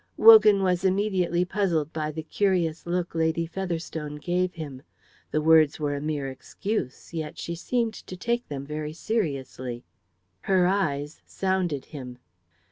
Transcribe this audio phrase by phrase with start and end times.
[0.17, 4.81] Wogan was immediately puzzled by the curious look Lady Featherstone gave him.
[5.29, 9.83] The words were a mere excuse, yet she seemed to take them very seriously.
[10.41, 12.17] Her eyes sounded him.